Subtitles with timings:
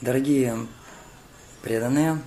[0.00, 0.68] Дорогие
[1.60, 2.22] преданные,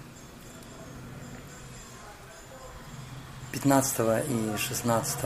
[3.54, 5.20] 15 и 16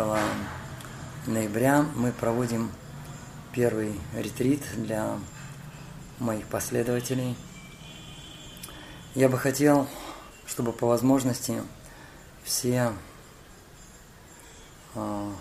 [1.26, 2.70] ноября мы проводим
[3.52, 5.18] первый ретрит для
[6.20, 7.36] моих последователей.
[9.16, 9.88] Я бы хотел,
[10.46, 11.64] чтобы по возможности
[12.44, 12.94] все
[14.94, 15.32] э,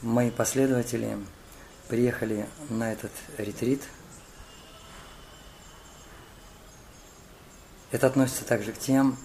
[0.00, 1.18] мои последователи
[1.88, 3.82] приехали на этот ретрит.
[7.90, 9.16] Это относится также к тем,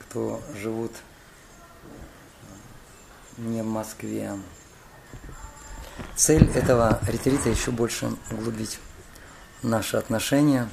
[0.00, 0.92] кто живут
[3.38, 4.32] не в Москве.
[6.16, 8.80] Цель этого ретрита еще больше углубить
[9.62, 10.68] наши отношения,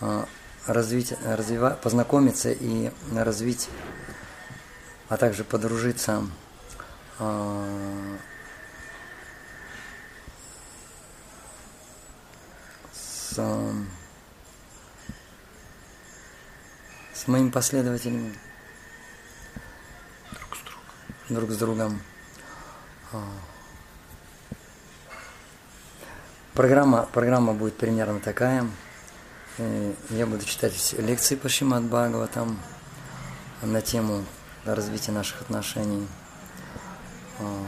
[0.00, 0.26] а,
[0.66, 3.68] развить, развивать, познакомиться и развить,
[5.08, 6.26] а также подружиться
[7.18, 8.16] а,
[12.92, 13.40] с,
[17.26, 18.32] с моими последователями
[20.30, 20.84] друг с другом.
[21.28, 22.00] Друг с другом.
[23.12, 23.24] А.
[26.54, 28.64] Программа, программа будет примерно такая.
[30.10, 32.60] Я буду читать лекции по Шимат Бхагаватам
[33.60, 34.24] на тему
[34.64, 36.06] развития наших отношений.
[37.40, 37.66] А.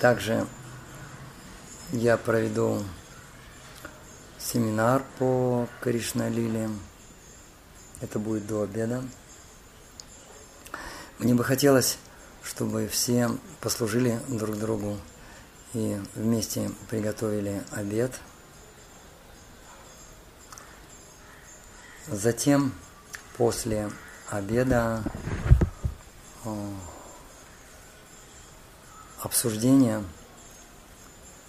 [0.00, 0.48] Также
[1.92, 2.82] я проведу
[4.52, 6.70] семинар по Кришна Лиле.
[8.00, 9.02] Это будет до обеда.
[11.18, 11.98] Мне бы хотелось,
[12.44, 13.30] чтобы все
[13.60, 14.98] послужили друг другу
[15.74, 18.20] и вместе приготовили обед.
[22.06, 22.72] Затем,
[23.36, 23.90] после
[24.30, 25.02] обеда,
[29.20, 30.04] обсуждение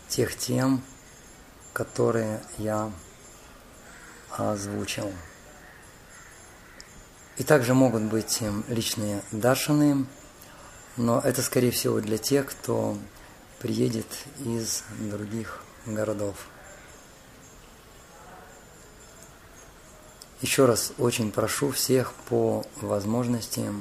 [0.09, 0.81] тех тем,
[1.77, 2.91] которые я
[4.31, 5.13] озвучил.
[7.37, 10.07] И также могут быть личные даршины,
[10.95, 12.97] но это, скорее всего, для тех, кто
[13.59, 14.07] приедет
[14.39, 16.47] из других городов.
[20.41, 23.71] Еще раз очень прошу всех по возможности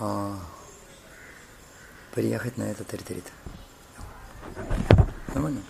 [0.00, 0.38] а,
[2.14, 3.24] приехать на этот ретрит.
[5.34, 5.60] Нормально?